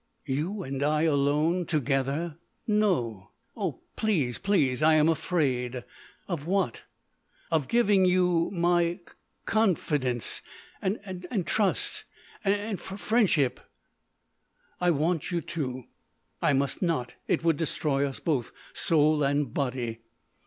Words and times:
"You 0.25 0.63
and 0.63 0.81
I 0.81 1.03
alone 1.03 1.67
together—no! 1.67 3.29
oh, 3.55 3.81
please—please! 3.95 4.81
I 4.81 4.95
am 4.95 5.07
afraid!" 5.07 5.83
"Of 6.27 6.47
what?" 6.47 6.81
"Of—giving 7.51 8.05
you—my 8.05 8.83
c 8.93 8.99
confidence—and 9.45 11.43
trust—and—and 11.45 12.79
f 12.79 12.99
friendship." 12.99 13.59
"I 14.79 14.89
want 14.89 15.29
you 15.29 15.39
to." 15.39 15.83
"I 16.41 16.53
must 16.53 16.81
not! 16.81 17.13
It 17.27 17.43
would 17.43 17.57
destroy 17.57 18.03
us 18.03 18.19
both, 18.19 18.51
soul 18.73 19.21
and 19.21 19.53
body!" 19.53 19.99